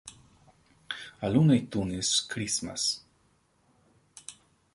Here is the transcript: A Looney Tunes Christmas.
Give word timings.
A 1.27 1.29
Looney 1.29 1.67
Tunes 1.67 2.09
Christmas. 2.31 3.01